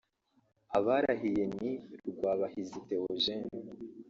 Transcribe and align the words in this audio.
Abarahiye 0.77 1.43
ni 1.57 1.71
Rwabahizi 2.09 2.79
Théogène 2.87 3.47